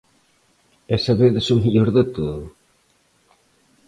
[0.93, 2.45] E sabedes o mellor de todo?